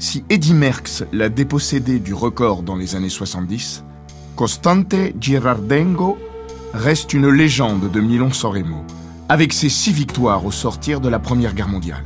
[0.00, 3.82] Si Eddy Merckx l'a dépossédé du record dans les années 70,
[4.36, 6.16] Costante Girardengo
[6.72, 8.64] reste une légende de Milan-San
[9.28, 12.04] avec ses six victoires au sortir de la Première Guerre mondiale.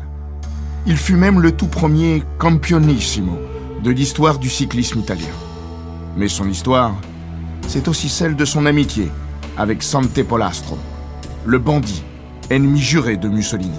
[0.87, 3.39] Il fut même le tout premier campionissimo
[3.85, 5.35] de l'histoire du cyclisme italien.
[6.17, 6.95] Mais son histoire,
[7.69, 9.11] c'est aussi celle de son amitié
[9.59, 10.79] avec Sante Polastro,
[11.45, 12.03] le bandit,
[12.49, 13.79] ennemi juré de Mussolini.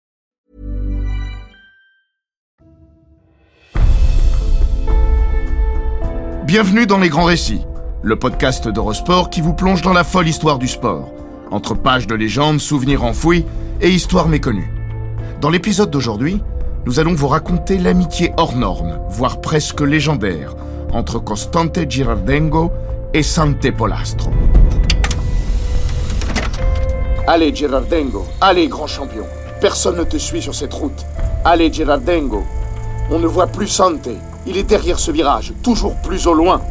[6.51, 7.61] Bienvenue dans Les Grands Récits,
[8.03, 11.09] le podcast d'Eurosport qui vous plonge dans la folle histoire du sport,
[11.49, 13.45] entre pages de légendes, souvenirs enfouis
[13.79, 14.69] et histoires méconnues.
[15.39, 16.43] Dans l'épisode d'aujourd'hui,
[16.85, 20.53] nous allons vous raconter l'amitié hors norme, voire presque légendaire,
[20.91, 22.69] entre Costante Girardengo
[23.13, 24.29] et Sante Polastro.
[27.27, 29.23] Allez Girardengo, allez grand champion,
[29.61, 31.05] personne ne te suit sur cette route.
[31.45, 32.43] Allez Girardengo,
[33.09, 34.09] on ne voit plus Sante,
[34.45, 36.61] il est derrière ce virage, toujours plus au loin.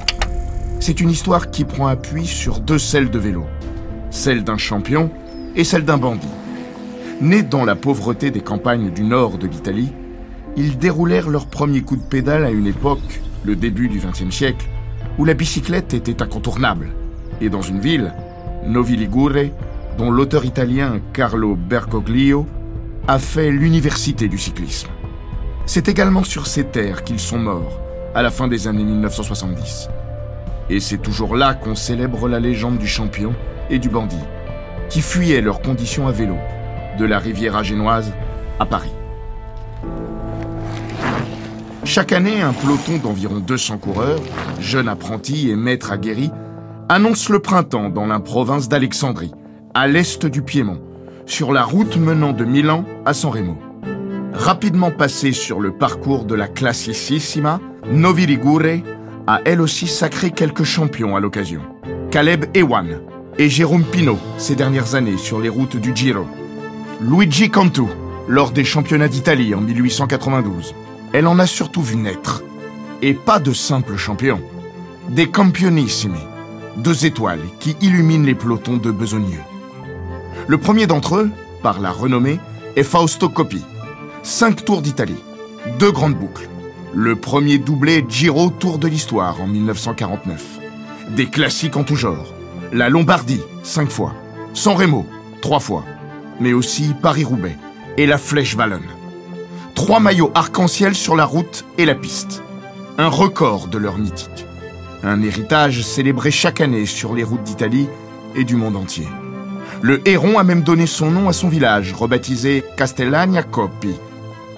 [0.80, 3.44] C'est une histoire qui prend appui sur deux selles de vélo,
[4.10, 5.10] celle d'un champion
[5.54, 6.26] et celle d'un bandit.
[7.20, 9.92] Nés dans la pauvreté des campagnes du nord de l'Italie,
[10.56, 14.66] ils déroulèrent leur premier coup de pédale à une époque, le début du XXe siècle,
[15.18, 16.88] où la bicyclette était incontournable,
[17.40, 18.14] et dans une ville,
[18.66, 19.50] Novi Ligure,
[19.98, 22.46] dont l'auteur italien Carlo Bergoglio
[23.06, 24.88] a fait l'université du cyclisme.
[25.72, 27.80] C'est également sur ces terres qu'ils sont morts,
[28.12, 29.88] à la fin des années 1970.
[30.68, 33.36] Et c'est toujours là qu'on célèbre la légende du champion
[33.70, 34.18] et du bandit,
[34.88, 36.34] qui fuyaient leurs conditions à vélo,
[36.98, 38.12] de la rivière génoise
[38.58, 38.90] à Paris.
[41.84, 44.18] Chaque année, un peloton d'environ 200 coureurs,
[44.58, 46.32] jeunes apprentis et maîtres aguerris,
[46.88, 49.30] annonce le printemps dans la province d'Alexandrie,
[49.74, 50.80] à l'est du Piémont,
[51.26, 53.69] sur la route menant de Milan à San Remo.
[54.40, 57.60] Rapidement passée sur le parcours de la Classicissima,
[57.92, 58.80] Novi Ligure
[59.26, 61.60] a elle aussi sacré quelques champions à l'occasion.
[62.10, 63.02] Caleb Ewan
[63.36, 66.24] et Jérôme Pino ces dernières années sur les routes du Giro.
[67.02, 67.82] Luigi Cantu
[68.28, 70.74] lors des championnats d'Italie en 1892.
[71.12, 72.42] Elle en a surtout vu naître.
[73.02, 74.40] Et pas de simples champions.
[75.10, 76.18] Des campionissimi,
[76.78, 79.44] deux étoiles qui illuminent les pelotons de besogneux.
[80.46, 81.30] Le premier d'entre eux,
[81.62, 82.40] par la renommée,
[82.74, 83.62] est Fausto Coppi.
[84.22, 85.22] Cinq tours d'Italie,
[85.78, 86.48] deux grandes boucles.
[86.92, 90.58] Le premier doublé Giro Tour de l'Histoire en 1949.
[91.10, 92.34] Des classiques en tout genre.
[92.72, 94.12] La Lombardie, cinq fois.
[94.52, 95.06] San Remo,
[95.40, 95.84] trois fois.
[96.38, 97.56] Mais aussi Paris-Roubaix
[97.96, 98.88] et la Flèche Wallonne.
[99.74, 102.42] Trois maillots arc-en-ciel sur la route et la piste.
[102.98, 104.44] Un record de leur mythique.
[105.02, 107.88] Un héritage célébré chaque année sur les routes d'Italie
[108.36, 109.08] et du monde entier.
[109.80, 113.94] Le Héron a même donné son nom à son village, rebaptisé Castellania Coppi.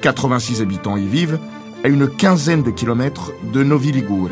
[0.02, 1.38] 86 habitants y vivent,
[1.84, 4.30] à une quinzaine de kilomètres de Novi Ligure.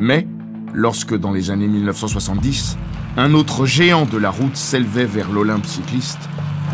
[0.00, 0.26] Mais,
[0.72, 2.78] lorsque dans les années 1970,
[3.18, 6.30] un autre géant de la route s'élevait vers l'Olympe cycliste,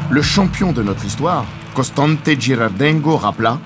[0.09, 1.45] le champion de notre histoire,
[1.75, 3.59] Costante Girardengo, rappela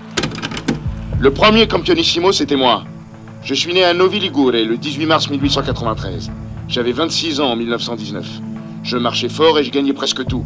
[1.18, 2.84] Le premier campionissimo, c'était moi.
[3.42, 6.30] Je suis né à Novi Ligure le 18 mars 1893.
[6.66, 8.26] J'avais 26 ans en 1919.
[8.84, 10.44] Je marchais fort et je gagnais presque tout.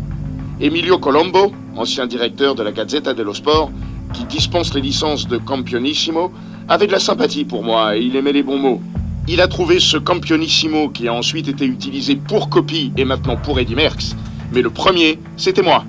[0.61, 3.73] Emilio Colombo, ancien directeur de la Gazzetta dello Sport,
[4.13, 6.33] qui dispense les licences de campionissimo,
[6.69, 8.81] avait de la sympathie pour moi et il aimait les bons mots.
[9.27, 13.59] Il a trouvé ce campionissimo qui a ensuite été utilisé pour Coppi et maintenant pour
[13.59, 14.15] Eddy Merckx.
[14.53, 15.85] Mais le premier, c'était moi.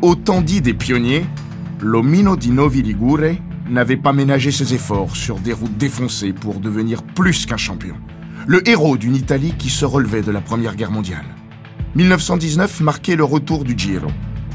[0.00, 1.26] Autant dit des pionniers,
[1.80, 3.36] l'Omino di Novi Ligure
[3.68, 7.96] n'avait pas ménagé ses efforts sur des routes défoncées pour devenir plus qu'un champion.
[8.46, 11.26] Le héros d'une Italie qui se relevait de la Première Guerre mondiale.
[11.96, 14.06] 1919 marquait le retour du Giro.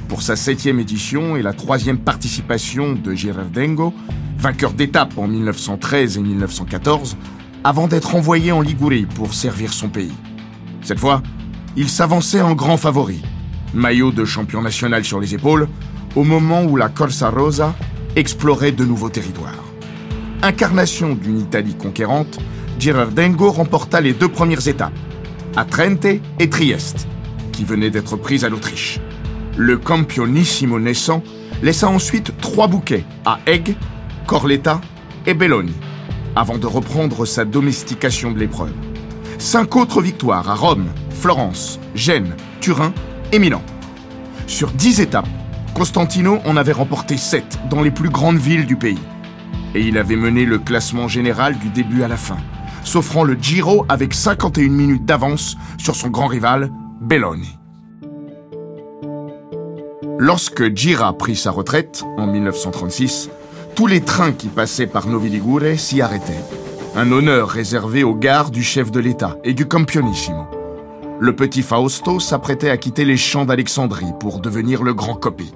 [0.07, 3.93] Pour sa septième édition et la troisième participation de Girardengo,
[4.37, 7.17] vainqueur d'étape en 1913 et 1914,
[7.65, 10.13] avant d'être envoyé en Ligurie pour servir son pays.
[10.81, 11.21] Cette fois,
[11.75, 13.21] il s'avançait en grand favori,
[13.73, 15.67] maillot de champion national sur les épaules,
[16.15, 17.75] au moment où la Corsa Rosa
[18.15, 19.65] explorait de nouveaux territoires.
[20.41, 22.39] Incarnation d'une Italie conquérante,
[22.79, 24.97] Girardengo remporta les deux premières étapes,
[25.57, 27.07] à Trente et Trieste,
[27.55, 28.99] qui venaient d'être prises à l'Autriche.
[29.55, 31.23] Le campionissimo naissant
[31.63, 33.77] laissa ensuite trois bouquets à Egg,
[34.27, 34.81] Corletta
[35.25, 35.73] et Belloni,
[36.35, 38.73] avant de reprendre sa domestication de l'épreuve.
[39.37, 42.93] Cinq autres victoires à Rome, Florence, Gênes, Turin
[43.31, 43.61] et Milan.
[44.47, 45.29] Sur dix étapes,
[45.73, 48.99] Constantino en avait remporté sept dans les plus grandes villes du pays.
[49.73, 52.37] Et il avait mené le classement général du début à la fin,
[52.83, 56.71] s'offrant le Giro avec 51 minutes d'avance sur son grand rival,
[57.05, 57.59] Belloni.
[60.17, 63.29] Lorsque Gira prit sa retraite, en 1936,
[63.75, 66.41] tous les trains qui passaient par Novi Ligure s'y arrêtaient.
[66.95, 70.47] Un honneur réservé aux gares du chef de l'État et du Campionissimo.
[71.19, 75.53] Le petit Fausto s'apprêtait à quitter les champs d'Alexandrie pour devenir le grand copie.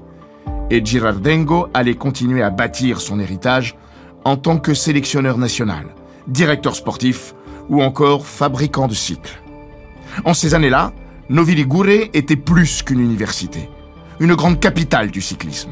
[0.69, 3.75] Et Girardengo allait continuer à bâtir son héritage
[4.23, 5.87] en tant que sélectionneur national,
[6.27, 7.33] directeur sportif
[7.69, 9.41] ou encore fabricant de cycles.
[10.25, 10.93] En ces années-là,
[11.29, 13.69] Novi Ligure était plus qu'une université
[14.19, 15.69] une grande capitale du cyclisme,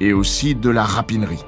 [0.00, 1.44] et aussi de la rapinerie.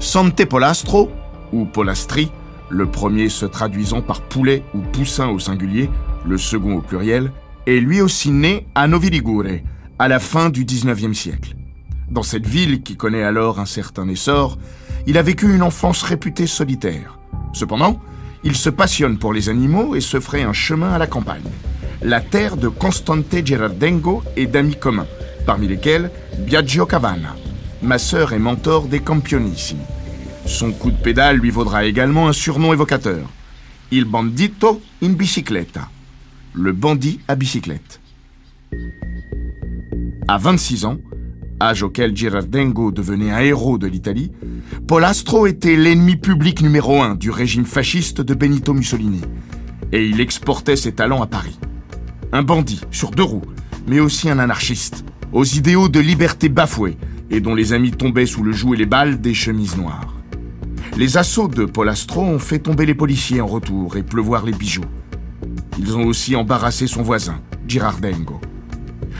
[0.00, 1.10] Sante Polastro,
[1.52, 2.32] ou Polastri,
[2.68, 5.88] le premier se traduisant par poulet ou poussin au singulier,
[6.26, 7.30] le second au pluriel,
[7.68, 9.60] est lui aussi né à Novi Ligure,
[10.00, 11.54] à la fin du XIXe siècle.
[12.10, 14.58] Dans cette ville qui connaît alors un certain essor,
[15.06, 17.16] il a vécu une enfance réputée solitaire.
[17.52, 18.00] Cependant,
[18.42, 21.42] il se passionne pour les animaux et se ferait un chemin à la campagne,
[22.02, 25.06] la terre de Constante Gerardengo et d'amis communs,
[25.46, 27.34] parmi lesquels Biagio Cavana,
[27.82, 29.82] ma sœur et mentor des Campionissimi.
[30.44, 33.28] Son coup de pédale lui vaudra également un surnom évocateur,
[33.90, 35.88] Il Bandito in Bicicletta,
[36.54, 38.00] le bandit à bicyclette.
[40.28, 40.98] À 26 ans,
[41.60, 44.32] âge auquel Girardengo devenait un héros de l'Italie,
[44.86, 49.22] Polastro était l'ennemi public numéro un du régime fasciste de Benito Mussolini,
[49.92, 51.58] et il exportait ses talents à Paris.
[52.32, 53.42] Un bandit sur deux roues,
[53.86, 56.96] mais aussi un anarchiste, aux idéaux de liberté bafoués
[57.30, 60.14] et dont les amis tombaient sous le joug et les balles des chemises noires.
[60.96, 64.84] Les assauts de Polastro ont fait tomber les policiers en retour et pleuvoir les bijoux.
[65.78, 68.40] Ils ont aussi embarrassé son voisin, Girardengo.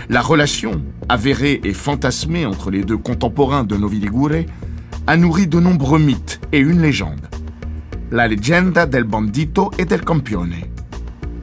[0.08, 4.46] La relation, avérée et fantasmée entre les deux contemporains de Novi Ligure,
[5.06, 7.28] a nourri de nombreux mythes et une légende.
[8.10, 10.75] La leggenda del bandito et del campione.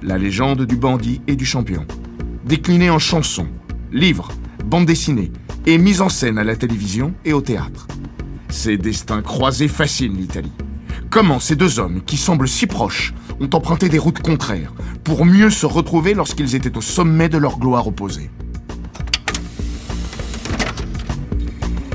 [0.05, 1.85] La légende du bandit et du champion.
[2.43, 3.47] Déclinée en chansons,
[3.93, 4.33] livres,
[4.65, 5.31] bande dessinée
[5.65, 7.87] et mise en scène à la télévision et au théâtre.
[8.49, 10.51] Ces destins croisés fascinent l'Italie.
[11.09, 14.73] Comment ces deux hommes, qui semblent si proches, ont emprunté des routes contraires
[15.05, 18.29] pour mieux se retrouver lorsqu'ils étaient au sommet de leur gloire opposée?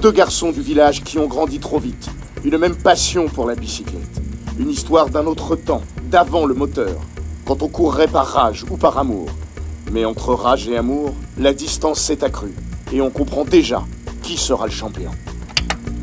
[0.00, 2.08] Deux garçons du village qui ont grandi trop vite,
[2.43, 4.22] une même passion pour la bicyclette,
[4.58, 6.96] une histoire d'un autre temps, d'avant le moteur,
[7.48, 9.30] quand on courrait par rage ou par amour.
[9.90, 12.54] Mais entre rage et amour, la distance s'est accrue
[12.92, 13.82] et on comprend déjà
[14.22, 15.10] qui sera le champion.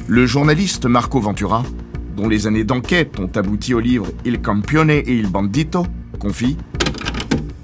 [0.07, 1.61] Le journaliste Marco Ventura,
[2.17, 5.85] dont les années d'enquête ont abouti au livre Il Campione et Il Bandito,
[6.17, 6.57] confie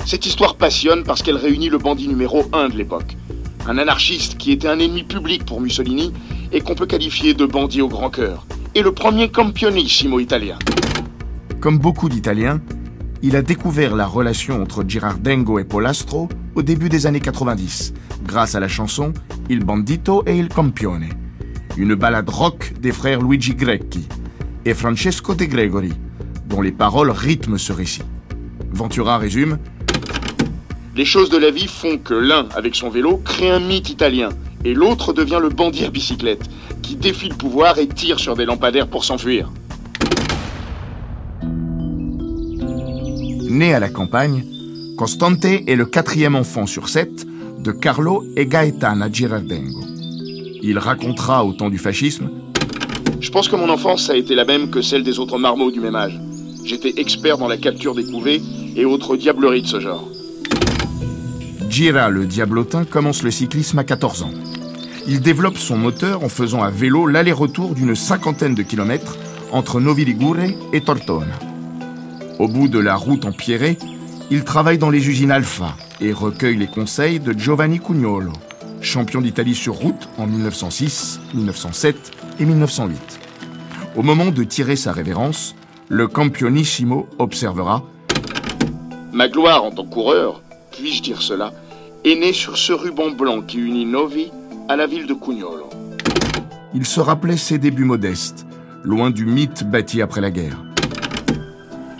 [0.05, 3.17] Cette histoire passionne parce qu'elle réunit le bandit numéro 1 de l'époque.
[3.67, 6.13] Un anarchiste qui était un ennemi public pour Mussolini
[6.51, 8.45] et qu'on peut qualifier de bandit au grand cœur.
[8.75, 10.59] Et le premier campionissimo italien.
[11.59, 12.61] Comme beaucoup d'Italiens,
[13.23, 17.93] il a découvert la relation entre Girardengo et Polastro au début des années 90,
[18.25, 19.13] grâce à la chanson
[19.49, 21.09] Il Bandito e il Campione,
[21.77, 24.07] une balade rock des frères Luigi Grecchi
[24.65, 25.93] et Francesco De Gregori,
[26.47, 28.03] dont les paroles rythment ce récit.
[28.71, 29.59] Ventura résume
[30.95, 34.29] Les choses de la vie font que l'un, avec son vélo, crée un mythe italien,
[34.65, 36.49] et l'autre devient le bandit à bicyclette,
[36.81, 39.51] qui défie le pouvoir et tire sur des lampadaires pour s'enfuir.
[43.51, 44.45] Né à la campagne,
[44.95, 47.27] Constante est le quatrième enfant sur sept
[47.59, 49.81] de Carlo et Gaetana Girardengo.
[50.63, 52.29] Il racontera au temps du fascisme
[53.19, 55.81] Je pense que mon enfance a été la même que celle des autres marmots du
[55.81, 56.17] même âge.
[56.63, 58.41] J'étais expert dans la capture des couvées
[58.77, 60.07] et autres diableries de ce genre.
[61.69, 64.33] Gira le diablotin commence le cyclisme à 14 ans.
[65.09, 69.17] Il développe son moteur en faisant à vélo l'aller-retour d'une cinquantaine de kilomètres
[69.51, 70.37] entre Novi Ligure
[70.71, 71.50] et Tortona.
[72.41, 73.77] Au bout de la route empierrée,
[74.31, 78.33] il travaille dans les usines Alpha et recueille les conseils de Giovanni Cugnolo,
[78.81, 81.95] champion d'Italie sur route en 1906, 1907
[82.39, 83.19] et 1908.
[83.95, 85.53] Au moment de tirer sa révérence,
[85.87, 87.83] le campionissimo observera
[89.13, 91.53] Ma gloire en tant que coureur, puis-je dire cela,
[92.03, 94.31] est née sur ce ruban blanc qui unit Novi
[94.67, 95.69] à la ville de Cugnolo.
[96.73, 98.47] Il se rappelait ses débuts modestes,
[98.83, 100.57] loin du mythe bâti après la guerre.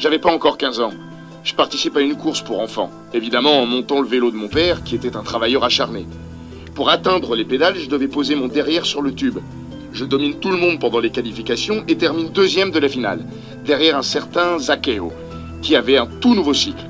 [0.01, 0.93] J'avais pas encore 15 ans.
[1.43, 4.84] Je participe à une course pour enfants, évidemment en montant le vélo de mon père,
[4.84, 6.08] qui était un travailleur acharné.
[6.74, 9.38] Pour atteindre les pédales, je devais poser mon derrière sur le tube.
[9.93, 13.27] Je domine tout le monde pendant les qualifications et termine deuxième de la finale,
[13.63, 15.13] derrière un certain Zakeo,
[15.62, 16.84] qui avait un tout nouveau cycle.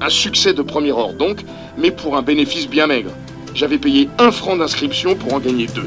[0.00, 1.44] Un succès de premier ordre donc,
[1.76, 3.12] mais pour un bénéfice bien maigre.
[3.54, 5.86] J'avais payé un franc d'inscription pour en gagner deux.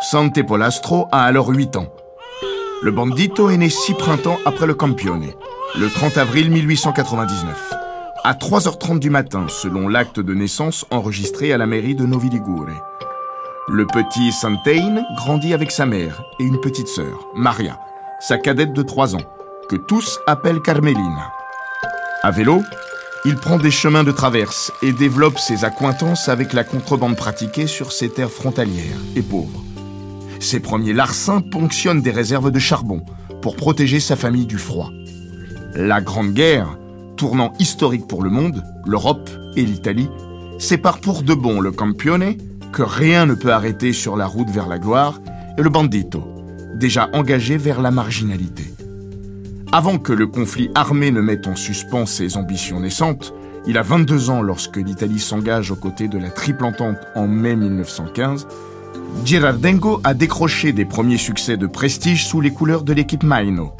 [0.00, 1.94] Sante Polastro a alors 8 ans.
[2.82, 5.26] Le bandito est né six printemps après le Campione,
[5.78, 7.74] le 30 avril 1899,
[8.24, 12.68] à 3h30 du matin, selon l'acte de naissance enregistré à la mairie de Novi Ligure.
[13.68, 17.78] Le petit Santein grandit avec sa mère et une petite sœur, Maria,
[18.18, 19.30] sa cadette de 3 ans,
[19.68, 21.30] que tous appellent Carmelina.
[22.22, 22.62] À vélo,
[23.26, 27.92] il prend des chemins de traverse et développe ses accointances avec la contrebande pratiquée sur
[27.92, 29.64] ces terres frontalières et pauvres.
[30.40, 33.02] Ses premiers larcins ponctionnent des réserves de charbon
[33.42, 34.90] pour protéger sa famille du froid.
[35.74, 36.78] La Grande Guerre,
[37.16, 40.08] tournant historique pour le monde, l'Europe et l'Italie,
[40.58, 42.36] sépare pour de bon le Campione,
[42.72, 45.20] que rien ne peut arrêter sur la route vers la gloire,
[45.58, 46.24] et le Bandito,
[46.74, 48.64] déjà engagé vers la marginalité.
[49.72, 53.34] Avant que le conflit armé ne mette en suspens ses ambitions naissantes,
[53.66, 57.56] il a 22 ans lorsque l'Italie s'engage aux côtés de la Triple Entente en mai
[57.56, 58.46] 1915,
[59.24, 63.72] Girardengo a décroché des premiers succès de prestige sous les couleurs de l'équipe Maino,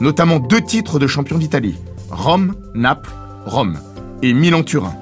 [0.00, 1.76] notamment deux titres de champion d'Italie,
[2.10, 3.12] Rome, Naples,
[3.44, 3.78] Rome
[4.22, 4.94] et Milan-Turin.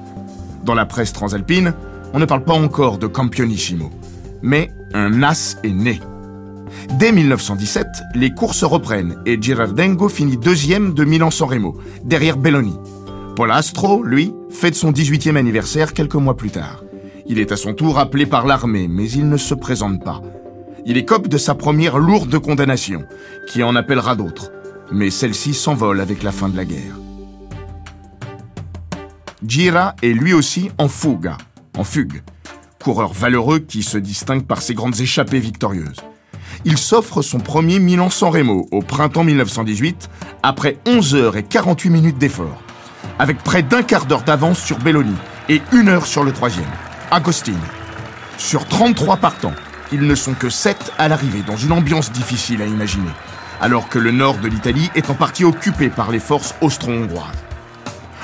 [0.63, 1.73] Dans la presse transalpine,
[2.13, 3.91] on ne parle pas encore de campionissimo,
[4.41, 5.99] mais un as est né.
[6.99, 12.77] Dès 1917, les courses reprennent et Girardengo finit deuxième de Milan-San Remo, derrière Belloni.
[13.35, 16.84] Polastro, lui, fête son 18e anniversaire quelques mois plus tard.
[17.27, 20.21] Il est à son tour appelé par l'armée, mais il ne se présente pas.
[20.85, 23.03] Il écope de sa première lourde condamnation,
[23.47, 24.51] qui en appellera d'autres,
[24.91, 26.99] mais celle-ci s'envole avec la fin de la guerre.
[29.45, 31.37] Gira est lui aussi en fuga,
[31.75, 32.21] en fugue,
[32.83, 36.01] coureur valeureux qui se distingue par ses grandes échappées victorieuses.
[36.63, 40.09] Il s'offre son premier Milan-San Remo au printemps 1918,
[40.43, 42.61] après 11 heures et 48 minutes d'effort,
[43.17, 45.15] avec près d'un quart d'heure d'avance sur Belloni
[45.49, 46.65] et une heure sur le troisième.
[47.11, 47.57] Agostini.
[48.37, 49.53] Sur 33 partants,
[49.91, 53.11] ils ne sont que 7 à l'arrivée, dans une ambiance difficile à imaginer,
[53.61, 57.43] alors que le nord de l'Italie est en partie occupé par les forces austro-hongroises.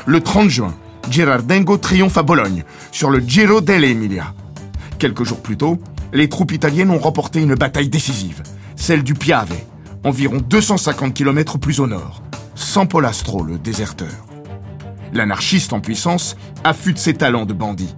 [0.05, 0.73] Le 30 juin,
[1.09, 4.33] Girardengo triomphe à Bologne, sur le Giro dell'Emilia.
[4.99, 5.79] Quelques jours plus tôt,
[6.13, 8.43] les troupes italiennes ont remporté une bataille décisive,
[8.75, 9.53] celle du Piave,
[10.03, 12.21] environ 250 km plus au nord,
[12.55, 14.25] sans Polastro, le déserteur.
[15.13, 17.93] L'anarchiste en puissance affûte ses talents de bandit.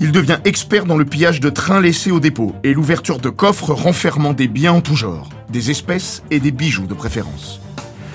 [0.00, 3.72] Il devient expert dans le pillage de trains laissés au dépôt et l'ouverture de coffres
[3.72, 7.60] renfermant des biens en tout genre, des espèces et des bijoux de préférence.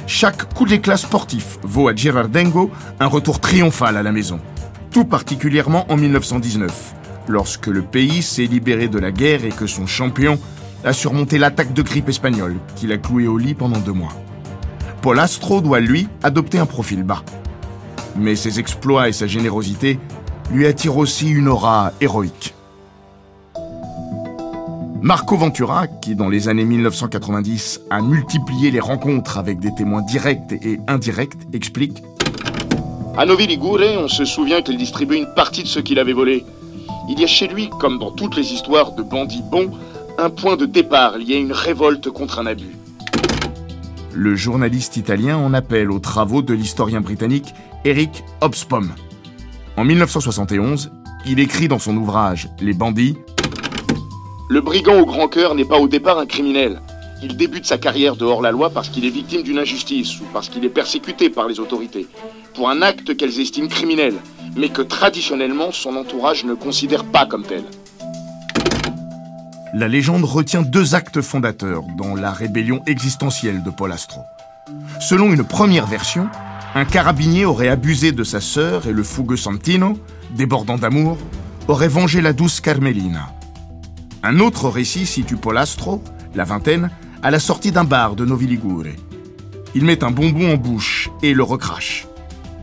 [0.06, 4.40] Chaque coup d'éclat sportif vaut à Girardengo un retour triomphal à la maison,
[4.92, 6.96] tout particulièrement en 1919,
[7.28, 10.40] lorsque le pays s'est libéré de la guerre et que son champion
[10.84, 14.14] a surmonté l'attaque de grippe espagnole qu'il a cloué au lit pendant deux mois.
[15.02, 17.24] Paul Astro doit, lui, adopter un profil bas.
[18.18, 20.00] Mais ses exploits et sa générosité
[20.52, 22.54] lui attire aussi une aura héroïque.
[25.02, 30.52] Marco Ventura, qui dans les années 1990 a multiplié les rencontres avec des témoins directs
[30.52, 32.04] et indirects, explique
[33.16, 36.44] À Novi Ligure, on se souvient qu'il distribuait une partie de ce qu'il avait volé.
[37.08, 39.72] Il y a chez lui, comme dans toutes les histoires de bandits bons,
[40.18, 42.76] un point de départ lié à une révolte contre un abus.
[44.14, 47.54] Le journaliste italien en appelle aux travaux de l'historien britannique
[47.86, 48.94] Eric Hobsbawm.
[49.80, 50.92] En 1971,
[51.26, 53.16] il écrit dans son ouvrage Les bandits
[54.50, 56.82] Le brigand au grand cœur n'est pas au départ un criminel.
[57.24, 60.50] Il débute sa carrière dehors la loi parce qu'il est victime d'une injustice ou parce
[60.50, 62.08] qu'il est persécuté par les autorités,
[62.56, 64.16] pour un acte qu'elles estiment criminel,
[64.58, 67.64] mais que traditionnellement son entourage ne considère pas comme tel.
[69.74, 74.20] La légende retient deux actes fondateurs dans la rébellion existentielle de Paul Astro.
[75.00, 76.28] Selon une première version,
[76.80, 80.00] un carabinier aurait abusé de sa sœur et le fougueux Santino,
[80.32, 81.18] débordant d'amour,
[81.68, 83.36] aurait vengé la douce Carmelina.
[84.24, 86.02] Un autre récit situe Polastro,
[86.36, 86.90] la vingtaine,
[87.22, 88.94] à la sortie d'un bar de Novi Ligure.
[89.76, 92.08] Il met un bonbon en bouche et le recrache.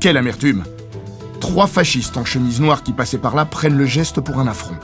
[0.01, 0.65] Quelle amertume
[1.41, 4.77] Trois fascistes en chemise noire qui passaient par là prennent le geste pour un affront.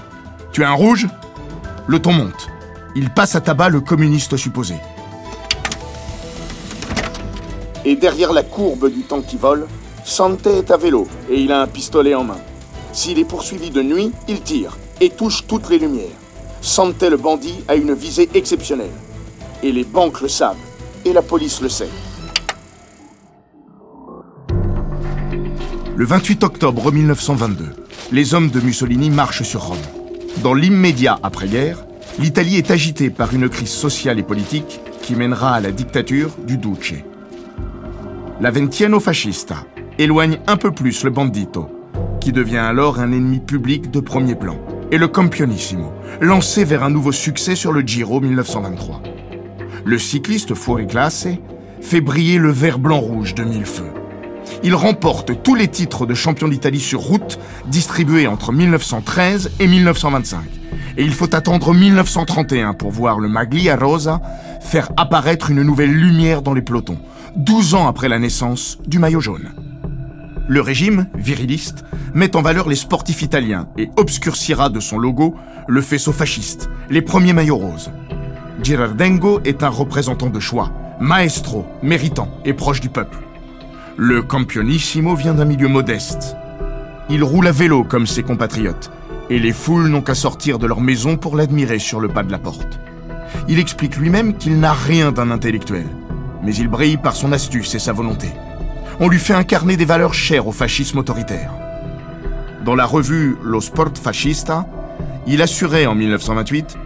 [0.53, 1.09] Tu as un rouge?
[1.87, 2.51] Le ton monte.
[2.95, 4.75] Il passe à tabac le communiste supposé.
[7.85, 9.67] Et derrière la courbe du temps qui vole,
[10.05, 12.39] Sante est à vélo et il a un pistolet en main.
[12.93, 16.17] S'il est poursuivi de nuit, il tire et touche toutes les lumières.
[16.61, 18.93] Sante le bandit a une visée exceptionnelle.
[19.65, 20.57] Et les banques le savent.
[21.05, 21.89] Et la police le sait.
[25.97, 27.65] Le 28 octobre 1922,
[28.13, 29.77] les hommes de Mussolini marchent sur Rome.
[30.43, 31.85] Dans l'immédiat après-guerre,
[32.19, 36.57] l'Italie est agitée par une crise sociale et politique qui mènera à la dictature du
[36.57, 36.95] Duce.
[38.43, 39.65] La Ventiano fascista
[39.99, 41.69] éloigne un peu plus le bandito,
[42.21, 44.57] qui devient alors un ennemi public de premier plan,
[44.91, 49.01] et le Campionissimo, lancé vers un nouveau succès sur le Giro 1923.
[49.85, 51.29] Le cycliste Fuori Classe
[51.81, 53.93] fait briller le vert blanc rouge de mille feux.
[54.65, 60.41] Il remporte tous les titres de champion d'Italie sur route distribués entre 1913 et 1925.
[60.97, 64.21] Et il faut attendre 1931 pour voir le Maglia Rosa
[64.61, 66.99] faire apparaître une nouvelle lumière dans les pelotons,
[67.37, 69.53] 12 ans après la naissance du maillot jaune.
[70.49, 75.35] Le régime, viriliste, met en valeur les sportifs italiens et obscurcira de son logo
[75.67, 77.91] le faisceau fasciste, les premiers maillots roses.
[78.63, 83.19] Girardengo est un représentant de choix, maestro, méritant et proche du peuple.
[83.97, 86.37] Le Campionissimo vient d'un milieu modeste.
[87.09, 88.91] Il roule à vélo comme ses compatriotes,
[89.31, 92.31] et les foules n'ont qu'à sortir de leur maison pour l'admirer sur le pas de
[92.31, 92.79] la porte.
[93.49, 95.87] Il explique lui-même qu'il n'a rien d'un intellectuel,
[96.43, 98.29] mais il brille par son astuce et sa volonté.
[99.01, 101.53] On lui fait incarner des valeurs chères au fascisme autoritaire.
[102.65, 104.67] Dans la revue Lo Sport Fascista,
[105.27, 106.77] il assurait en 1928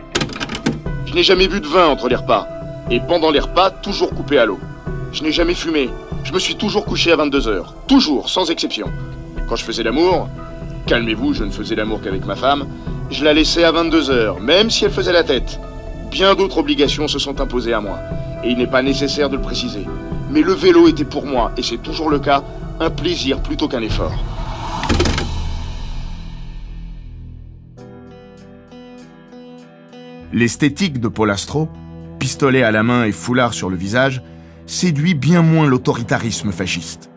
[1.06, 2.48] Je n'ai jamais bu de vin entre les repas.
[2.90, 4.60] Et pendant les repas, toujours coupé à l'eau.
[5.12, 5.90] Je n'ai jamais fumé.
[6.25, 7.64] Je me suis toujours couché à 22h.
[7.88, 8.86] Toujours, sans exception.
[9.48, 10.28] Quand je faisais l'amour,
[10.86, 12.66] calmez-vous, je ne faisais l'amour qu'avec ma femme,
[13.10, 15.60] je la laissais à 22h, même si elle faisait la tête.
[16.10, 17.98] Bien d'autres obligations se sont imposées à moi.
[18.44, 19.84] Et il n'est pas nécessaire de le préciser.
[20.30, 22.42] Mais le vélo était pour moi, et c'est toujours le cas,
[22.80, 24.12] un plaisir plutôt qu'un effort.
[30.32, 31.69] L'esthétique de Polastro,
[32.19, 34.23] pistolet à la main et foulard sur le visage,
[34.66, 37.10] séduit bien moins l'autoritarisme fasciste.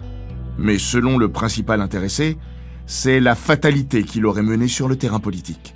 [0.58, 2.38] Mais selon le principal intéressé,
[2.86, 5.73] c'est la fatalité qui l'aurait mené sur le terrain politique.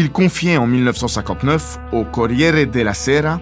[0.00, 3.40] Il confiait en 1959 au Corriere della Sera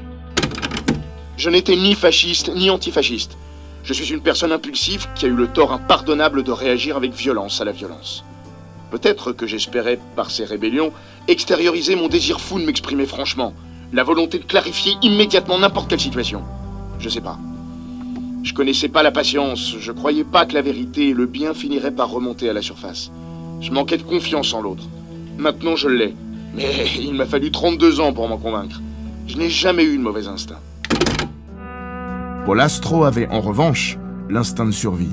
[1.37, 3.37] Je n'étais ni fasciste ni antifasciste.
[3.85, 7.61] Je suis une personne impulsive qui a eu le tort impardonnable de réagir avec violence
[7.61, 8.25] à la violence.
[8.90, 10.95] Peut-être que j'espérais, par ces rébellions,
[11.29, 13.53] extérioriser mon désir fou de m'exprimer franchement,
[13.92, 16.42] la volonté de clarifier immédiatement n'importe quelle situation.
[16.99, 17.38] Je sais pas.
[18.45, 21.95] Je connaissais pas la patience, je croyais pas que la vérité et le bien finiraient
[21.95, 23.11] par remonter à la surface.
[23.61, 24.85] Je manquais de confiance en l'autre.
[25.37, 26.14] Maintenant je l'ai.
[26.57, 28.81] Mais il m'a fallu 32 ans pour m'en convaincre.
[29.27, 30.61] Je n'ai jamais eu de mauvais instinct.
[32.47, 33.99] Polastro avait en revanche
[34.31, 35.12] l'instinct de survie.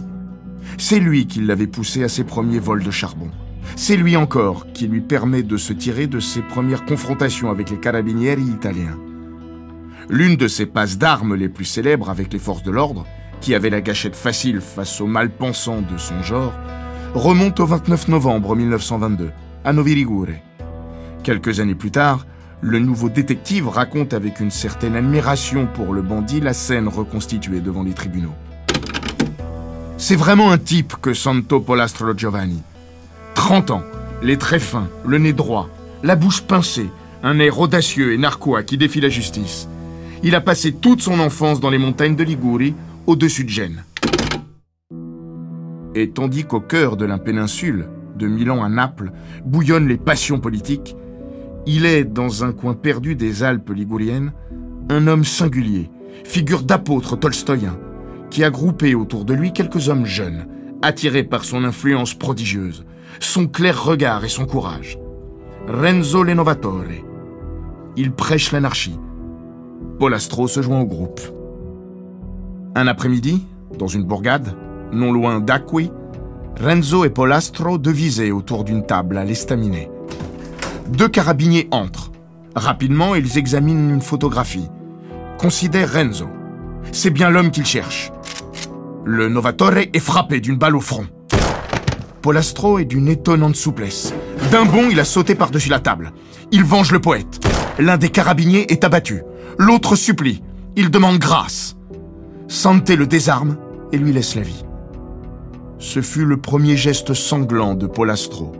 [0.77, 3.29] C'est lui qui l'avait poussé à ses premiers vols de charbon.
[3.75, 7.79] C'est lui encore qui lui permet de se tirer de ses premières confrontations avec les
[7.79, 8.97] carabinieri italiens.
[10.09, 13.05] L'une de ses passes d'armes les plus célèbres avec les forces de l'ordre,
[13.41, 16.53] qui avait la gâchette facile face aux malpensants de son genre,
[17.13, 19.31] remonte au 29 novembre 1922,
[19.65, 20.35] à Novi Ligure.
[21.23, 22.25] Quelques années plus tard,
[22.59, 27.83] le nouveau détective raconte avec une certaine admiration pour le bandit la scène reconstituée devant
[27.83, 28.35] les tribunaux.
[29.97, 32.61] C'est vraiment un type que Santo Polastro Giovanni.
[33.35, 33.83] 30 ans,
[34.21, 35.69] les traits fins, le nez droit,
[36.03, 36.89] la bouche pincée,
[37.23, 39.69] un air audacieux et narquois qui défie la justice.
[40.23, 42.75] Il a passé toute son enfance dans les montagnes de Ligurie,
[43.07, 43.85] au-dessus de Gênes.
[45.95, 49.11] Et tandis qu'au cœur de la péninsule, de Milan à Naples,
[49.45, 50.95] bouillonnent les passions politiques,
[51.65, 54.33] il est, dans un coin perdu des Alpes liguriennes,
[54.89, 55.89] un homme singulier,
[56.23, 57.77] figure d'apôtre tolstoïen,
[58.29, 60.47] qui a groupé autour de lui quelques hommes jeunes,
[60.81, 62.85] attirés par son influence prodigieuse,
[63.19, 64.99] son clair regard et son courage.
[65.67, 66.83] Renzo Lenovatore.
[67.95, 68.99] Il prêche l'anarchie.
[69.99, 71.21] Polastro se joint au groupe.
[72.75, 73.45] Un après-midi,
[73.77, 74.57] dans une bourgade,
[74.91, 75.91] non loin d'Acqui,
[76.59, 79.89] Renzo et Polastro devisaient autour d'une table à l'estaminet.
[80.89, 82.11] Deux carabiniers entrent.
[82.55, 84.67] Rapidement, ils examinent une photographie.
[85.37, 86.27] Considèrent Renzo.
[86.91, 88.11] C'est bien l'homme qu'ils cherchent.
[89.05, 91.07] Le Novatore est frappé d'une balle au front.
[92.21, 94.13] Polastro est d'une étonnante souplesse.
[94.51, 96.13] D'un bond, il a sauté par-dessus la table.
[96.51, 97.45] Il venge le poète.
[97.79, 99.23] L'un des carabiniers est abattu.
[99.57, 100.43] L'autre supplie.
[100.75, 101.75] Il demande grâce.
[102.47, 103.57] Santé le désarme
[103.91, 104.63] et lui laisse la vie.
[105.79, 108.53] Ce fut le premier geste sanglant de Polastro.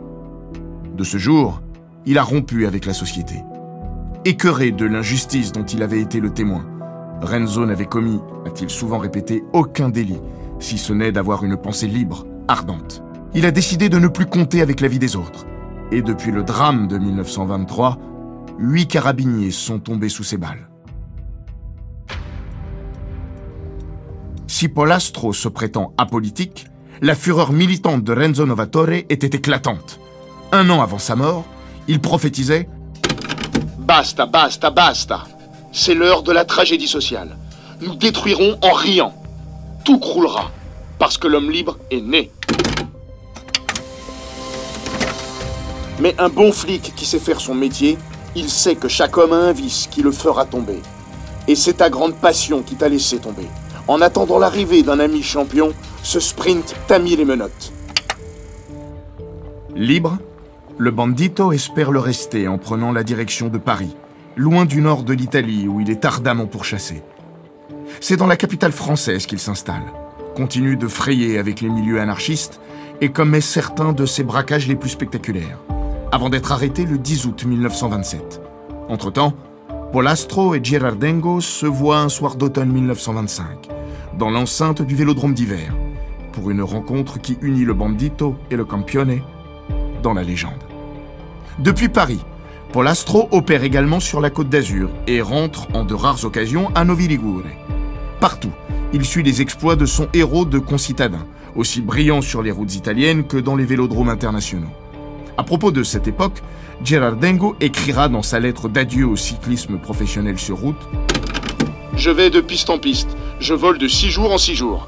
[0.94, 1.62] De ce jour,
[2.06, 3.42] il a rompu avec la société.
[4.24, 6.64] écœuré de l'injustice dont il avait été le témoin.
[7.20, 10.20] Renzo n'avait commis, a-t-il souvent répété, aucun délit,
[10.60, 13.02] si ce n'est d'avoir une pensée libre, ardente.
[13.34, 15.46] Il a décidé de ne plus compter avec la vie des autres.
[15.92, 17.98] Et depuis le drame de 1923,
[18.58, 20.68] huit carabiniers sont tombés sous ses balles.
[24.46, 26.66] Si Polastro se prétend apolitique,
[27.02, 30.00] la fureur militante de Renzo Novatore était éclatante.
[30.52, 31.44] Un an avant sa mort,
[31.88, 32.68] il prophétisait
[33.78, 35.24] Basta, basta, basta.
[35.72, 37.36] C'est l'heure de la tragédie sociale.
[37.80, 39.12] Nous détruirons en riant.
[39.84, 40.50] Tout croulera,
[40.98, 42.30] parce que l'homme libre est né.
[46.00, 47.98] Mais un bon flic qui sait faire son métier,
[48.34, 50.80] il sait que chaque homme a un vice qui le fera tomber.
[51.46, 53.46] Et c'est ta grande passion qui t'a laissé tomber.
[53.86, 57.72] En attendant l'arrivée d'un ami champion, ce sprint t'a mis les menottes.
[59.76, 60.16] Libre,
[60.76, 63.96] le bandito espère le rester en prenant la direction de Paris,
[64.36, 67.02] loin du nord de l'Italie où il est ardemment pourchassé.
[68.00, 69.84] C'est dans la capitale française qu'il s'installe,
[70.34, 72.60] continue de frayer avec les milieux anarchistes
[73.00, 75.60] et commet certains de ses braquages les plus spectaculaires,
[76.10, 78.40] avant d'être arrêté le 10 août 1927.
[78.88, 79.34] Entre-temps,
[79.92, 83.68] Polastro et Girardengo se voient un soir d'automne 1925,
[84.18, 85.72] dans l'enceinte du vélodrome d'hiver,
[86.32, 89.20] pour une rencontre qui unit le bandito et le campione
[90.04, 90.62] dans la légende.
[91.58, 92.20] Depuis Paris,
[92.72, 97.08] Polastro opère également sur la côte d'Azur et rentre en de rares occasions à Novi
[97.08, 97.44] Ligure.
[98.20, 98.52] Partout,
[98.92, 103.24] il suit les exploits de son héros de concitadin, aussi brillant sur les routes italiennes
[103.26, 104.72] que dans les vélodromes internationaux.
[105.38, 106.42] À propos de cette époque,
[106.84, 110.88] Gerardengo écrira dans sa lettre d'adieu au cyclisme professionnel sur route
[111.96, 113.16] Je vais de piste en piste.
[113.40, 114.86] Je vole de six jours en six jours.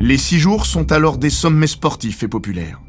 [0.00, 2.80] Les six jours sont alors des sommets sportifs et populaires.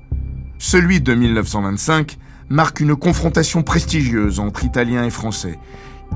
[0.65, 5.59] Celui de 1925 marque une confrontation prestigieuse entre Italiens et Français,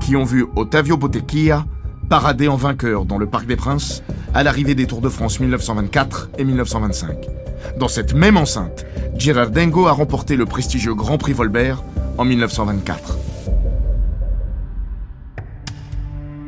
[0.00, 1.66] qui ont vu Ottavio Bottecchia
[2.08, 6.30] parader en vainqueur dans le Parc des Princes à l'arrivée des Tours de France 1924
[6.38, 7.26] et 1925.
[7.78, 11.84] Dans cette même enceinte, Girardengo a remporté le prestigieux Grand Prix Volbert
[12.16, 13.18] en 1924.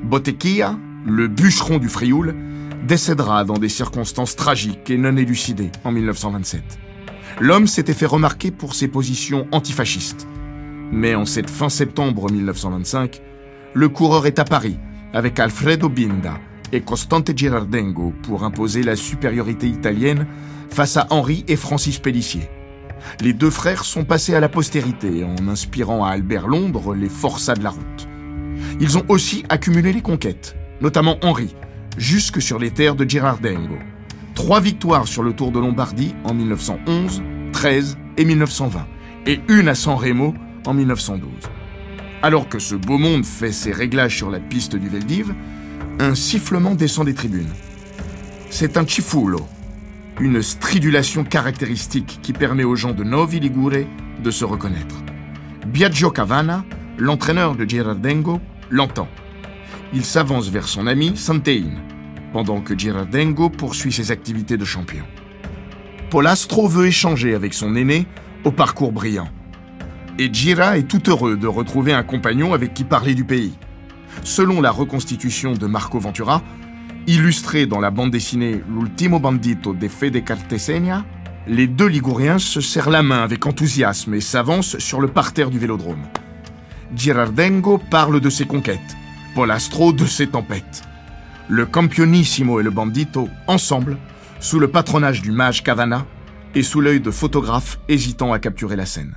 [0.05, 2.35] Bottecchia, le bûcheron du Frioul,
[2.83, 6.90] décédera dans des circonstances tragiques et non élucidées en 1927.
[7.39, 10.27] L'homme s'était fait remarquer pour ses positions antifascistes.
[10.93, 13.21] Mais en cette fin septembre 1925,
[13.75, 14.79] le coureur est à Paris
[15.13, 16.39] avec Alfredo Binda
[16.73, 20.27] et Costante Girardengo pour imposer la supériorité italienne
[20.71, 22.49] face à Henri et Francis Pellissier.
[23.21, 27.55] Les deux frères sont passés à la postérité en inspirant à Albert Londres les forçats
[27.55, 28.09] de la route.
[28.81, 31.55] Ils ont aussi accumulé les conquêtes, notamment Henri,
[31.97, 33.79] jusque sur les terres de Girardengo.
[34.41, 37.23] Trois victoires sur le Tour de Lombardie en 1911,
[37.53, 38.87] 13 et 1920,
[39.27, 40.33] et une à San Remo
[40.65, 41.31] en 1912.
[42.23, 45.35] Alors que ce beau monde fait ses réglages sur la piste du Veldiv,
[45.99, 47.53] un sifflement descend des tribunes.
[48.49, 49.47] C'est un chifulo,
[50.21, 53.85] une stridulation caractéristique qui permet aux gens de Novi Ligure
[54.25, 54.97] de se reconnaître.
[55.67, 56.65] Biagio Cavana,
[56.97, 59.09] l'entraîneur de Girardengo, l'entend.
[59.93, 61.73] Il s'avance vers son ami Santein,
[62.33, 65.05] pendant que Girardengo poursuit ses activités de champion.
[66.11, 68.07] Polastro veut échanger avec son aîné
[68.45, 69.29] au parcours brillant.
[70.19, 73.55] Et Gira est tout heureux de retrouver un compagnon avec qui parler du pays.
[74.25, 76.43] Selon la reconstitution de Marco Ventura,
[77.07, 81.05] illustrée dans la bande dessinée L'ultimo bandito de Fede Cartesenia,
[81.47, 85.59] les deux Liguriens se serrent la main avec enthousiasme et s'avancent sur le parterre du
[85.59, 86.07] vélodrome.
[86.95, 88.97] Girardengo parle de ses conquêtes,
[89.35, 90.83] Polastro de ses tempêtes.
[91.51, 93.99] Le Campionissimo et le Bandito, ensemble,
[94.39, 96.07] sous le patronage du mage Cavana
[96.55, 99.17] et sous l'œil de photographes hésitant à capturer la scène.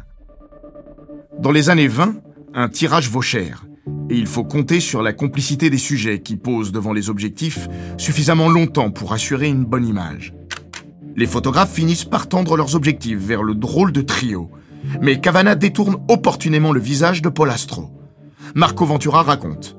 [1.37, 2.15] Dans les années 20,
[2.55, 3.67] un tirage vaut cher,
[4.09, 7.67] et il faut compter sur la complicité des sujets qui posent devant les objectifs
[7.99, 10.33] suffisamment longtemps pour assurer une bonne image.
[11.15, 14.49] Les photographes finissent par tendre leurs objectifs vers le drôle de trio,
[15.01, 17.91] mais Cavana détourne opportunément le visage de Polastro.
[18.55, 19.77] Marco Ventura raconte.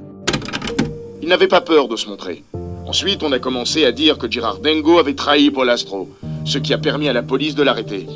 [1.35, 2.45] N'avait pas peur de se montrer.
[2.87, 6.09] Ensuite, on a commencé à dire que Girardengo avait trahi Polastro,
[6.45, 8.07] ce qui a permis à la police de l'arrêter.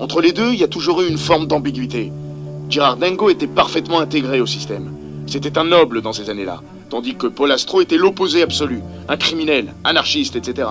[0.00, 2.10] Entre les deux, il y a toujours eu une forme d'ambiguïté.
[2.68, 4.90] Girardengo était parfaitement intégré au système.
[5.28, 10.34] C'était un noble dans ces années-là, tandis que Polastro était l'opposé absolu, un criminel, anarchiste,
[10.34, 10.70] etc.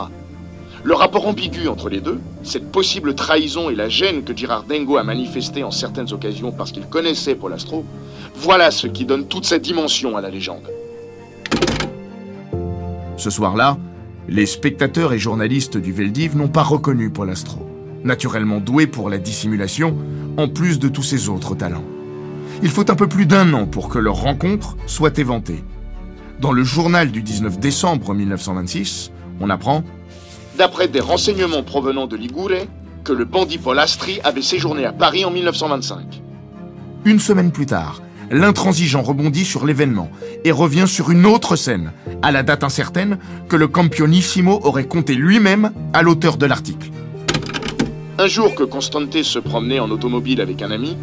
[0.83, 5.03] Le rapport ambigu entre les deux, cette possible trahison et la gêne que Girardengo a
[5.03, 7.85] manifestée en certaines occasions parce qu'il connaissait Polastro,
[8.35, 10.69] voilà ce qui donne toute sa dimension à la légende.
[13.19, 13.77] Ce soir-là,
[14.29, 17.69] les spectateurs et journalistes du Veldiv n'ont pas reconnu Polastro,
[18.05, 19.97] naturellement doué pour la dissimulation,
[20.37, 21.83] en plus de tous ses autres talents.
[22.63, 25.65] Il faut un peu plus d'un an pour que leur rencontre soit éventée.
[26.39, 29.83] Dans le journal du 19 décembre 1926, on apprend
[30.57, 32.67] D'après des renseignements provenant de Ligure,
[33.03, 36.21] que le bandit Polastri avait séjourné à Paris en 1925.
[37.03, 40.09] Une semaine plus tard, l'intransigeant rebondit sur l'événement
[40.43, 45.15] et revient sur une autre scène, à la date incertaine, que le Campionissimo aurait compté
[45.15, 46.91] lui-même à l'auteur de l'article.
[48.17, 50.97] Un jour que Constante se promenait en automobile avec un ami,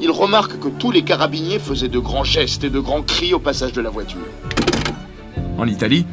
[0.00, 3.38] il remarque que tous les carabiniers faisaient de grands gestes et de grands cris au
[3.38, 4.26] passage de la voiture.
[5.58, 6.06] En Italie,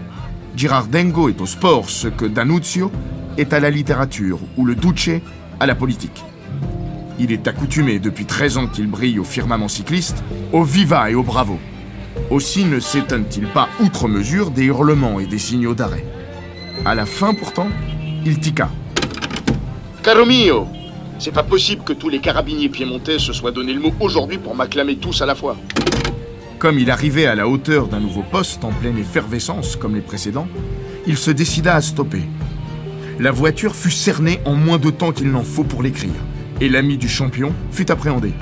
[0.55, 2.91] Girardengo est au sport ce que Danuzio
[3.37, 5.21] est à la littérature ou le Duce
[5.59, 6.23] à la politique.
[7.21, 11.23] Il est accoutumé depuis 13 ans qu'il brille au firmament cycliste, au viva et au
[11.23, 11.59] bravo.
[12.29, 16.05] Aussi ne s'étonne-t-il pas outre mesure des hurlements et des signaux d'arrêt.
[16.85, 17.67] À la fin pourtant,
[18.25, 18.69] il tica.
[20.01, 20.65] Caro mio
[21.19, 24.55] C'est pas possible que tous les carabiniers piémontais se soient donné le mot aujourd'hui pour
[24.55, 25.57] m'acclamer tous à la fois.
[26.57, 30.47] Comme il arrivait à la hauteur d'un nouveau poste en pleine effervescence comme les précédents,
[31.05, 32.21] il se décida à stopper.
[33.19, 36.13] La voiture fut cernée en moins de temps qu'il n'en faut pour l'écrire
[36.61, 38.33] et l'ami du champion fut appréhendé.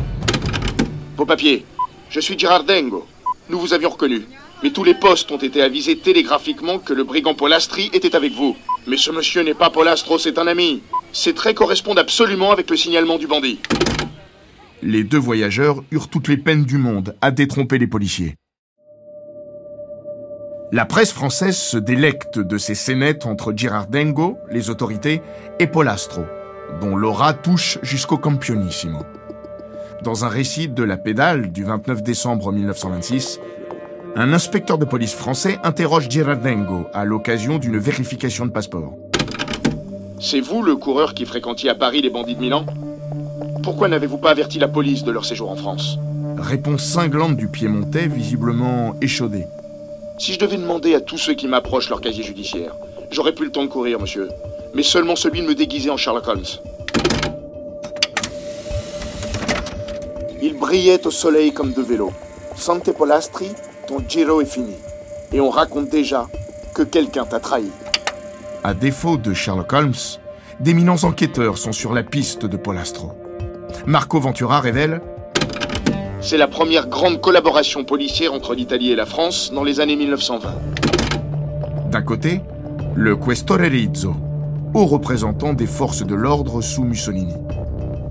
[1.16, 1.66] Vos papiers.
[2.10, 3.06] Je suis Girardengo.
[3.50, 4.22] Nous vous avions reconnu.
[4.64, 8.56] Mais tous les postes ont été avisés télégraphiquement que le brigand Polastri était avec vous.
[8.88, 10.82] Mais ce monsieur n'est pas Polastro, c'est un ami.
[11.14, 13.60] Ces traits correspondent absolument avec le signalement du bandit.
[14.82, 18.36] Les deux voyageurs eurent toutes les peines du monde à détromper les policiers.
[20.72, 25.22] La presse française se délecte de ces scénettes entre Girardengo, les autorités,
[25.60, 26.24] et Polastro,
[26.82, 29.00] dont l'aura touche jusqu'au Campionissimo.
[30.04, 33.40] Dans un récit de la pédale du 29 décembre 1926,
[34.16, 38.94] un inspecteur de police français interroge Girardengo à l'occasion d'une vérification de passeport.
[40.20, 42.66] C'est vous le coureur qui fréquentiez à Paris les bandits de Milan?
[43.64, 46.00] Pourquoi n'avez-vous pas averti la police de leur séjour en France?
[46.38, 49.46] Réponse cinglante du Piémontais, visiblement échaudé.
[50.20, 52.76] Si je devais demander à tous ceux qui m'approchent leur casier judiciaire,
[53.12, 54.30] j'aurais plus le temps de courir, monsieur
[54.78, 56.46] mais seulement celui de me déguiser en Sherlock Holmes.
[60.40, 62.12] Il brillait au soleil comme de vélo.
[62.56, 63.50] Sante Polastri,
[63.88, 64.76] ton giro est fini.
[65.34, 66.28] Et on raconte déjà
[66.76, 67.72] que quelqu'un t'a trahi.
[68.64, 69.94] À défaut de Sherlock Holmes,
[70.60, 73.14] d'éminents enquêteurs sont sur la piste de Polastro.
[73.88, 75.02] Marco Ventura révèle
[76.22, 80.54] C'est la première grande collaboration policière entre l'Italie et la France dans les années 1920.
[81.90, 82.42] D'un côté,
[82.94, 84.14] le Questore Rizzo,
[84.74, 87.34] haut représentant des forces de l'ordre sous Mussolini.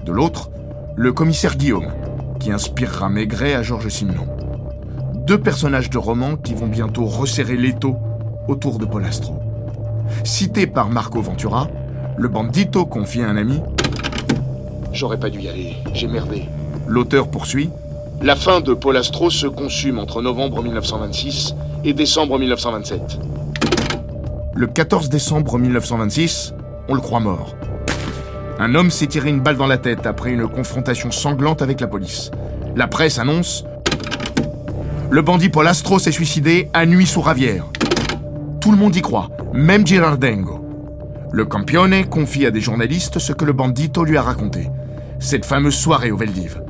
[0.04, 0.50] De l'autre,
[0.94, 1.88] le commissaire Guillaume,
[2.40, 4.26] qui inspirera Maigret à Georges Simenon.
[5.14, 7.96] Deux personnages de roman qui vont bientôt resserrer l'étau
[8.48, 9.40] autour de Polastro.
[10.24, 11.68] Cité par Marco Ventura,
[12.16, 13.60] le bandito confie à un ami
[14.92, 16.44] J'aurais pas dû y aller, j'ai merdé.
[16.86, 17.70] L'auteur poursuit
[18.22, 23.18] La fin de Polastro se consume entre novembre 1926 et décembre 1927.
[24.58, 26.54] Le 14 décembre 1926,
[26.88, 27.54] on le croit mort.
[28.58, 31.86] Un homme s'est tiré une balle dans la tête après une confrontation sanglante avec la
[31.86, 32.30] police.
[32.74, 33.66] La presse annonce
[35.10, 37.66] Le bandit Paul s'est suicidé à nuit sous Ravière.
[38.62, 40.66] Tout le monde y croit, même Girardengo.
[41.32, 44.70] Le campione confie à des journalistes ce que le bandito lui a raconté.
[45.18, 46.62] Cette fameuse soirée au Veldiv.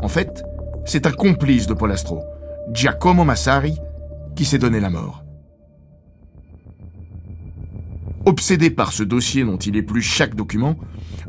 [0.00, 0.44] En fait,
[0.86, 2.24] c'est un complice de Polastro,
[2.72, 3.78] Giacomo Massari,
[4.34, 5.24] qui s'est donné la mort.
[8.28, 10.76] Obsédé par ce dossier dont il épluche chaque document,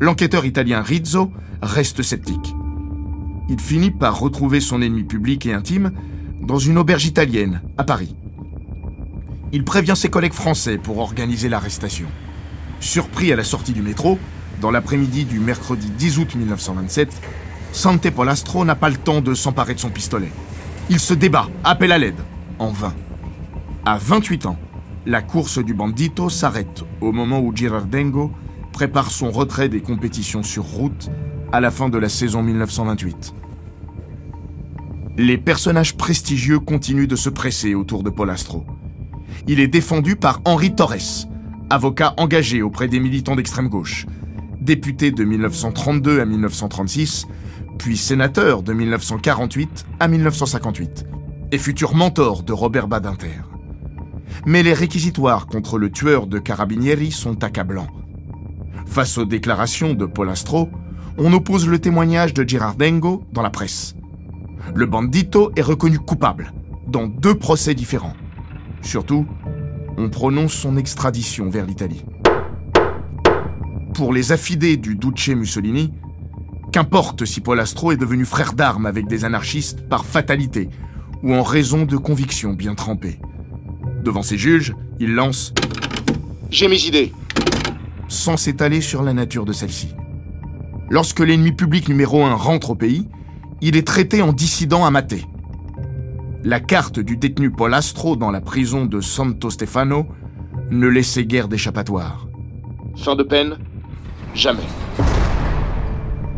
[0.01, 1.31] l'enquêteur italien Rizzo
[1.61, 2.53] reste sceptique.
[3.47, 5.93] Il finit par retrouver son ennemi public et intime
[6.41, 8.17] dans une auberge italienne, à Paris.
[9.53, 12.07] Il prévient ses collègues français pour organiser l'arrestation.
[12.81, 14.19] Surpris à la sortie du métro,
[14.59, 17.13] dans l'après-midi du mercredi 10 août 1927,
[17.71, 20.33] Sante Polastro n'a pas le temps de s'emparer de son pistolet.
[20.89, 22.19] Il se débat, appelle à l'aide,
[22.59, 22.93] en vain.
[23.85, 24.57] À 28 ans,
[25.05, 28.31] la course du bandito s'arrête au moment où Girardengo
[28.73, 31.09] prépare son retrait des compétitions sur route
[31.51, 33.33] à la fin de la saison 1928.
[35.17, 38.65] Les personnages prestigieux continuent de se presser autour de Polastro.
[39.47, 41.27] Il est défendu par Henri Torres,
[41.69, 44.05] avocat engagé auprès des militants d'extrême gauche,
[44.61, 47.25] député de 1932 à 1936,
[47.77, 51.05] puis sénateur de 1948 à 1958,
[51.51, 53.41] et futur mentor de Robert Badinter
[54.45, 57.87] mais les réquisitoires contre le tueur de Carabinieri sont accablants.
[58.85, 60.69] Face aux déclarations de Polastro,
[61.17, 63.95] on oppose le témoignage de Girardengo dans la presse.
[64.73, 66.53] Le bandito est reconnu coupable
[66.87, 68.15] dans deux procès différents.
[68.81, 69.25] Surtout,
[69.97, 72.05] on prononce son extradition vers l'Italie.
[73.93, 75.91] Pour les affidés du Duce Mussolini,
[76.71, 80.69] Qu'importe si Polastro est devenu frère d'armes avec des anarchistes par fatalité
[81.23, 83.19] ou en raison de convictions bien trempées.
[84.03, 85.53] Devant ses juges, il lance
[86.51, 87.11] J'ai mes idées.
[88.07, 89.93] sans s'étaler sur la nature de celle-ci.
[90.89, 93.07] Lorsque l'ennemi public numéro un rentre au pays,
[93.61, 95.25] il est traité en dissident à mater.
[96.43, 100.07] La carte du détenu Polastro dans la prison de Santo Stefano
[100.71, 102.27] ne laissait guère d'échappatoire.
[102.95, 103.57] Fin de peine
[104.33, 104.63] Jamais.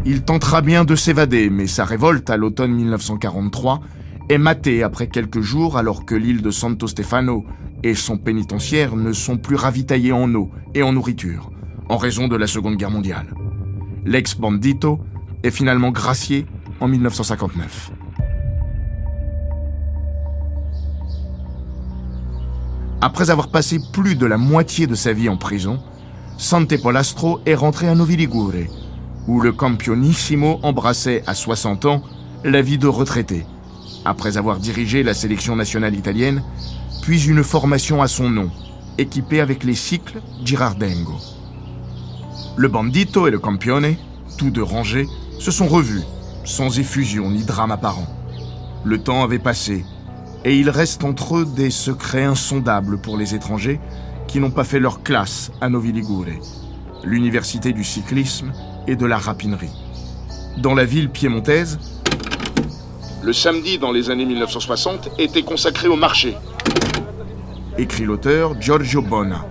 [0.06, 3.82] Il tentera bien de s'évader, mais sa révolte à l'automne 1943
[4.30, 7.46] est matée après quelques jours alors que l'île de Santo Stefano
[7.84, 11.52] et son pénitentiaire ne sont plus ravitaillés en eau et en nourriture,
[11.90, 13.34] en raison de la Seconde Guerre mondiale.
[14.06, 15.00] L'ex-bandito
[15.44, 16.46] est finalement gracié
[16.80, 17.92] en 1959.
[23.04, 25.80] Après avoir passé plus de la moitié de sa vie en prison,
[26.38, 28.68] Sante Polastro est rentré à Novi Ligure,
[29.28, 32.04] où le campionissimo embrassait à 60 ans
[32.44, 33.46] la vie de retraité,
[34.06, 36.44] après avoir dirigé la sélection nationale italienne,
[37.02, 38.50] puis une formation à son nom,
[38.98, 41.16] équipée avec les cycles Girardengo.
[42.58, 43.96] Le bandito et le campione,
[44.38, 45.08] tous deux rangés,
[45.40, 46.04] se sont revus,
[46.46, 48.08] sans effusion ni drame apparent.
[48.84, 49.86] Le temps avait passé,
[50.44, 53.80] et il reste entre eux des secrets insondables pour les étrangers
[54.28, 56.40] qui n'ont pas fait leur classe à Novi Ligure,
[57.04, 58.52] l'université du cyclisme
[58.88, 59.74] et de la rapinerie.
[60.58, 61.80] Dans la ville piémontaise,
[63.24, 66.36] Le samedi dans les années 1960 était consacré au marché.
[67.78, 69.46] écrit l'auteur Giorgio Bona,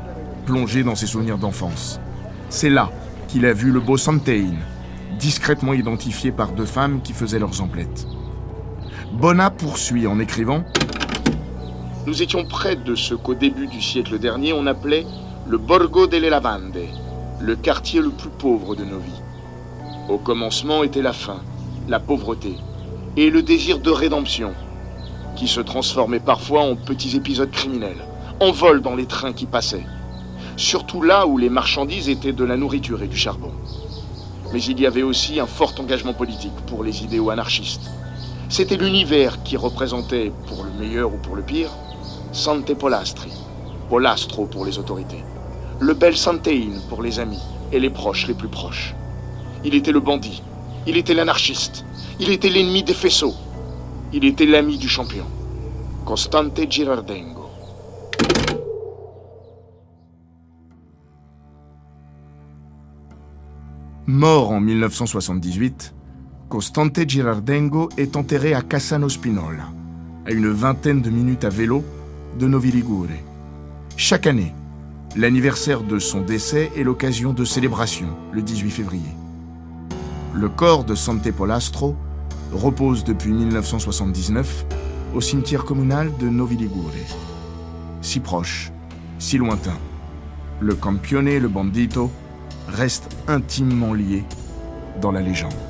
[0.45, 2.01] plongé dans ses souvenirs d'enfance.
[2.49, 2.91] C'est là
[3.29, 4.55] qu'il a vu le beau Santein,
[5.21, 8.09] discrètement identifié par deux femmes qui faisaient leurs emplettes.
[9.13, 10.65] Bona poursuit en écrivant
[12.09, 15.07] Nous étions près de ce qu'au début du siècle dernier on appelait
[15.47, 16.77] le Borgo delle Lavande,
[17.41, 19.23] le quartier le plus pauvre de nos vies.
[20.09, 21.41] Au commencement était la faim,
[21.87, 22.57] la pauvreté
[23.17, 24.55] et le désir de rédemption,
[25.37, 28.05] qui se transformait parfois en petits épisodes criminels,
[28.41, 29.87] en vol dans les trains qui passaient,
[30.57, 33.53] surtout là où les marchandises étaient de la nourriture et du charbon.
[34.53, 37.91] Mais il y avait aussi un fort engagement politique pour les idéaux anarchistes.
[38.49, 41.71] C'était l'univers qui représentait, pour le meilleur ou pour le pire,
[42.33, 43.33] Sante Polastri,
[43.89, 45.25] Polastro pour les autorités,
[45.79, 47.43] le bel Santein pour les amis
[47.73, 48.95] et les proches les plus proches.
[49.65, 50.43] Il était le bandit,
[50.87, 51.85] il était l'anarchiste,
[52.19, 53.35] il était l'ennemi des faisceaux,
[54.13, 55.27] il était l'ami du champion,
[56.05, 57.41] Costante Girardengo.
[64.07, 65.95] Mort en 1978,
[66.49, 69.69] Costante Girardengo est enterré à Cassano Spinola,
[70.27, 71.85] à une vingtaine de minutes à vélo
[72.39, 73.07] de Novi Ligure.
[73.97, 74.53] Chaque année,
[75.15, 79.20] l'anniversaire de son décès est l'occasion de célébrations, le 18 février.
[80.33, 81.97] Le corps de Sante Polastro
[82.53, 84.65] repose depuis 1979
[85.15, 86.93] au cimetière communal de Novi Ligure.
[88.01, 88.71] Si proche,
[89.19, 89.77] si lointain,
[90.61, 92.11] le campione le bandito
[92.69, 94.25] restent intimement liés
[95.01, 95.70] dans la légende.